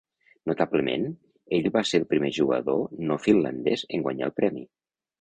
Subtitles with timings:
[0.51, 1.05] Notablement,
[1.59, 4.69] ell va ser el primer jugador no finlandès en guanyar el premi.